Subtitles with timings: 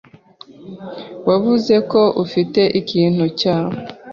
[1.27, 3.55] Wavuze ko ufite ikintu cya